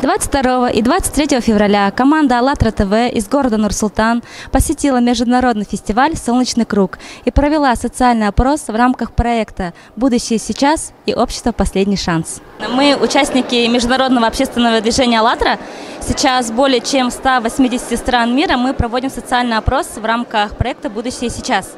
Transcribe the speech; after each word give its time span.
22 0.00 0.70
и 0.70 0.80
23 0.80 1.40
февраля 1.42 1.90
команда 1.90 2.38
АЛЛАТРА 2.38 2.70
ТВ 2.70 3.14
из 3.14 3.28
города 3.28 3.58
Нур-Султан 3.58 4.22
посетила 4.50 4.98
международный 4.98 5.66
фестиваль 5.66 6.16
«Солнечный 6.16 6.64
круг» 6.64 6.98
и 7.26 7.30
провела 7.30 7.76
социальный 7.76 8.28
опрос 8.28 8.68
в 8.68 8.74
рамках 8.74 9.12
проекта 9.12 9.74
«Будущее 9.96 10.38
сейчас» 10.38 10.94
и 11.04 11.12
«Общество. 11.12 11.52
Последний 11.52 11.98
шанс». 11.98 12.40
Мы 12.70 12.96
участники 12.96 13.66
международного 13.66 14.26
общественного 14.26 14.80
движения 14.80 15.20
«АЛЛАТРА». 15.20 15.58
Сейчас 16.00 16.50
более 16.50 16.80
чем 16.80 17.10
в 17.10 17.12
180 17.12 17.98
стран 17.98 18.34
мира 18.34 18.56
мы 18.56 18.72
проводим 18.72 19.10
социальный 19.10 19.58
опрос 19.58 19.86
в 19.96 20.04
рамках 20.04 20.56
проекта 20.56 20.88
«Будущее 20.88 21.28
сейчас». 21.28 21.72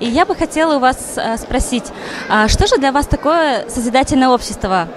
И 0.00 0.06
я 0.06 0.24
бы 0.24 0.34
хотела 0.34 0.76
у 0.76 0.78
вас 0.78 0.96
э, 1.16 1.36
спросить, 1.36 1.84
а 2.30 2.48
что 2.48 2.66
же 2.66 2.78
для 2.78 2.92
вас 2.92 3.06
такое 3.06 3.68
созидательное 3.68 4.28
общество? 4.28 4.88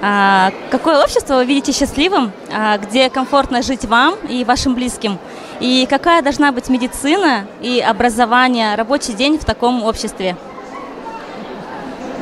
А, 0.00 0.52
какое 0.70 1.02
общество 1.02 1.34
вы 1.34 1.44
видите 1.44 1.72
счастливым, 1.72 2.30
а, 2.52 2.78
где 2.78 3.10
комфортно 3.10 3.62
жить 3.62 3.84
вам 3.84 4.14
и 4.28 4.44
вашим 4.44 4.74
близким? 4.74 5.18
И 5.60 5.86
какая 5.90 6.22
должна 6.22 6.52
быть 6.52 6.68
медицина 6.68 7.46
и 7.60 7.80
образование, 7.80 8.76
рабочий 8.76 9.12
день 9.12 9.38
в 9.38 9.44
таком 9.44 9.82
обществе? 9.82 10.36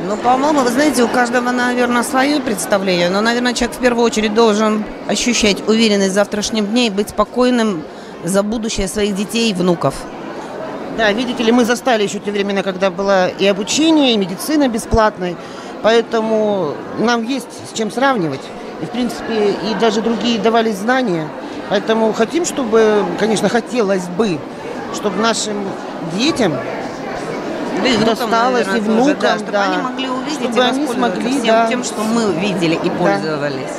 Ну, 0.07 0.15
по-моему, 0.17 0.61
вы 0.61 0.69
знаете, 0.69 1.03
у 1.03 1.07
каждого, 1.07 1.51
наверное, 1.51 2.03
свое 2.03 2.39
представление. 2.39 3.09
Но, 3.09 3.21
наверное, 3.21 3.53
человек 3.53 3.77
в 3.77 3.79
первую 3.79 4.05
очередь 4.05 4.33
должен 4.33 4.83
ощущать 5.07 5.67
уверенность 5.67 6.11
в 6.11 6.13
завтрашнем 6.13 6.65
дне 6.65 6.87
и 6.87 6.89
быть 6.89 7.09
спокойным 7.09 7.83
за 8.23 8.41
будущее 8.41 8.87
своих 8.87 9.15
детей 9.15 9.51
и 9.51 9.53
внуков. 9.53 9.95
Да, 10.97 11.11
видите 11.11 11.43
ли, 11.43 11.51
мы 11.51 11.63
застали 11.63 12.03
еще 12.03 12.17
те 12.19 12.31
времена, 12.31 12.63
когда 12.63 12.89
было 12.89 13.27
и 13.27 13.45
обучение, 13.45 14.13
и 14.13 14.17
медицина 14.17 14.67
бесплатной. 14.67 15.35
Поэтому 15.83 16.73
нам 16.99 17.23
есть 17.23 17.47
с 17.69 17.77
чем 17.77 17.91
сравнивать. 17.91 18.41
И, 18.81 18.85
в 18.85 18.89
принципе, 18.89 19.51
и 19.69 19.73
даже 19.79 20.01
другие 20.01 20.39
давали 20.39 20.71
знания. 20.71 21.27
Поэтому 21.69 22.13
хотим, 22.13 22.45
чтобы, 22.45 23.03
конечно, 23.19 23.49
хотелось 23.49 24.07
бы, 24.07 24.39
чтобы 24.93 25.17
нашим 25.17 25.65
детям 26.17 26.53
да 27.81 27.89
и 27.89 27.97
досталось, 27.97 28.65
наверное, 28.65 28.77
и 28.77 28.81
внукам, 28.81 29.15
тоже, 29.15 29.21
да, 29.21 29.35
чтобы 29.35 29.51
да. 29.51 29.63
они 29.63 29.81
могли 29.83 30.09
увидеть 30.09 30.39
Чтобы 30.39 30.57
и 30.57 30.61
они 30.61 30.87
смогли, 30.87 31.31
всем 31.31 31.45
да. 31.45 31.67
тем, 31.67 31.83
что 31.83 32.01
мы 32.01 32.33
видели 32.33 32.75
и 32.75 32.89
пользовались. 32.89 33.77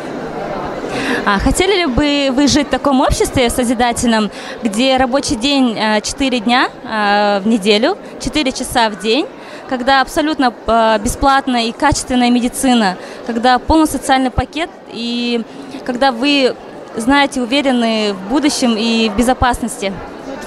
А 1.26 1.38
хотели 1.38 1.80
ли 1.80 1.86
бы 1.86 2.34
вы 2.34 2.48
жить 2.48 2.68
в 2.68 2.70
таком 2.70 3.00
обществе 3.00 3.50
созидательном, 3.50 4.30
где 4.62 4.96
рабочий 4.96 5.36
день 5.36 5.76
4 6.02 6.40
дня 6.40 6.70
э, 6.84 7.40
в 7.40 7.46
неделю, 7.46 7.98
4 8.20 8.52
часа 8.52 8.88
в 8.88 8.98
день, 9.00 9.26
когда 9.68 10.00
абсолютно 10.00 10.52
э, 10.66 10.98
бесплатная 10.98 11.64
и 11.64 11.72
качественная 11.72 12.30
медицина, 12.30 12.96
когда 13.26 13.58
полный 13.58 13.86
социальный 13.86 14.30
пакет 14.30 14.70
и 14.90 15.44
когда 15.84 16.12
вы 16.12 16.54
знаете, 16.96 17.40
уверены 17.40 18.12
в 18.14 18.28
будущем 18.28 18.74
и 18.76 19.08
в 19.08 19.16
безопасности? 19.16 19.92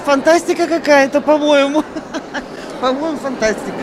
Фантастика 0.04 0.66
какая-то, 0.66 1.20
по-моему. 1.20 1.84
По-моему, 2.80 3.16
фантастика. 3.18 3.76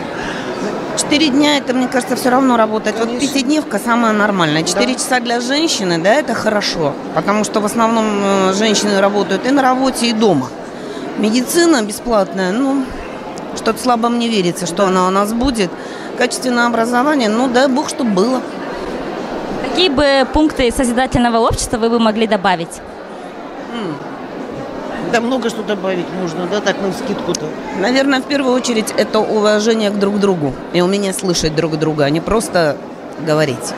Четыре 0.98 1.30
дня, 1.30 1.58
это, 1.58 1.74
мне 1.74 1.88
кажется, 1.88 2.18
все 2.18 2.30
равно 2.30 2.58
работает. 2.58 2.98
Вот 3.00 3.08
Конечно. 3.08 3.28
пятидневка 3.30 3.80
самая 3.80 4.12
нормальная. 4.12 4.64
Четыре 4.64 4.94
Да. 4.94 5.00
часа 5.00 5.20
для 5.22 5.40
женщины, 5.40 5.98
да, 6.00 6.14
это 6.14 6.34
хорошо. 6.34 6.94
Потому 7.16 7.46
что 7.46 7.62
в 7.62 7.66
основном 7.66 8.06
э, 8.22 8.54
женщины 8.54 9.00
работают 9.00 9.48
и 9.48 9.52
на 9.52 9.62
работе, 9.62 10.08
и 10.08 10.14
дома. 10.14 10.50
Медицина 11.18 11.82
бесплатная, 11.82 12.52
ну, 12.52 12.84
что-то 13.60 13.80
слабо 13.80 14.10
мне 14.10 14.28
верится, 14.28 14.66
что 14.66 14.86
она 14.86 15.08
у 15.08 15.12
нас 15.12 15.34
будет. 15.34 15.70
Качественное 16.18 16.66
образование, 16.66 17.30
ну, 17.30 17.48
дай 17.48 17.68
бог, 17.68 17.90
чтобы 17.90 18.12
было. 18.12 18.42
Какие 19.70 19.90
бы 19.90 20.28
пункты 20.34 20.72
созидательного 20.72 21.38
общества 21.38 21.78
вы 21.78 21.90
бы 21.90 22.00
могли 22.00 22.26
добавить? 22.28 22.82
Да 25.12 25.22
много 25.22 25.50
что 25.50 25.64
добавить 25.64 26.06
можно, 26.22 26.46
да, 26.46 26.62
так 26.62 26.82
на 26.82 26.92
скидку-то. 26.94 27.46
Наверное, 27.80 28.22
в 28.22 28.26
первую 28.26 28.54
очередь 28.54 28.94
это 28.96 29.20
уважение 29.20 29.90
к 29.90 29.98
друг 29.98 30.20
другу 30.20 30.54
и 30.74 30.82
умение 30.82 31.14
слышать 31.14 31.56
друг 31.56 31.78
друга, 31.80 32.06
а 32.06 32.10
не 32.10 32.22
просто 32.22 32.78
говорить. 33.26 33.74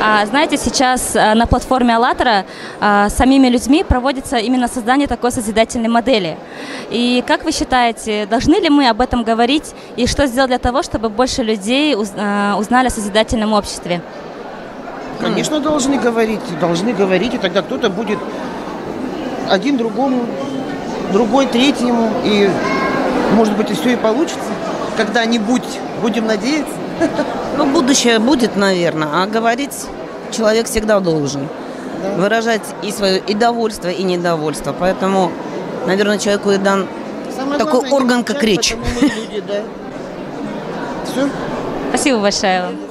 А, 0.00 0.24
знаете, 0.26 0.56
сейчас 0.56 1.16
а, 1.16 1.34
на 1.34 1.46
платформе 1.46 1.96
«АЛЛАТРА» 1.96 2.44
а, 2.80 3.08
самими 3.08 3.48
людьми 3.48 3.82
проводится 3.82 4.36
именно 4.36 4.68
создание 4.68 5.08
такой 5.08 5.32
созидательной 5.32 5.88
модели. 5.88 6.36
И 6.90 7.24
как 7.26 7.44
вы 7.44 7.52
считаете, 7.52 8.26
должны 8.26 8.56
ли 8.56 8.70
мы 8.70 8.88
об 8.88 9.00
этом 9.00 9.24
говорить 9.24 9.74
и 9.96 10.06
что 10.06 10.26
сделать 10.26 10.50
для 10.50 10.58
того, 10.58 10.82
чтобы 10.82 11.08
больше 11.08 11.42
людей 11.42 11.96
уз- 11.96 12.12
узнали 12.58 12.86
о 12.86 12.90
созидательном 12.90 13.52
обществе? 13.52 14.00
Конечно, 15.20 15.58
должны 15.58 15.98
говорить, 15.98 16.40
должны 16.60 16.92
говорить, 16.92 17.34
и 17.34 17.38
тогда 17.38 17.62
кто-то 17.62 17.90
будет 17.90 18.18
один 19.50 19.76
другому, 19.76 20.26
другой 21.12 21.46
третьему, 21.46 22.10
и, 22.24 22.48
может 23.34 23.56
быть, 23.56 23.70
и 23.70 23.74
все 23.74 23.94
и 23.94 23.96
получится. 23.96 24.38
Когда-нибудь, 24.96 25.64
будем 26.02 26.26
надеяться. 26.26 26.72
Ну, 27.56 27.66
будущее 27.66 28.18
будет, 28.18 28.56
наверное, 28.56 29.08
а 29.12 29.26
говорить 29.26 29.74
человек 30.30 30.66
всегда 30.66 31.00
должен. 31.00 31.48
Выражать 32.16 32.62
и 32.82 32.92
свое 32.92 33.18
и 33.18 33.34
довольство, 33.34 33.88
и 33.88 34.02
недовольство. 34.02 34.74
Поэтому, 34.78 35.32
наверное, 35.86 36.18
человеку 36.18 36.50
и 36.52 36.58
дан 36.58 36.86
Самое 37.36 37.58
такой 37.58 37.80
главное, 37.80 37.92
орган, 37.92 38.24
как 38.24 38.42
речь. 38.42 38.74
люди, 39.00 39.42
да. 39.46 39.62
Все? 41.04 41.28
Спасибо 41.90 42.20
большое 42.20 42.62
вам. 42.62 42.87